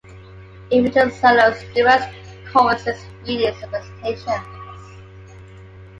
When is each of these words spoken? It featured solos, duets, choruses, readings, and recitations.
It 0.71 0.81
featured 0.81 1.13
solos, 1.13 1.63
duets, 1.75 2.11
choruses, 2.51 3.05
readings, 3.23 3.61
and 3.61 3.71
recitations. 3.71 5.03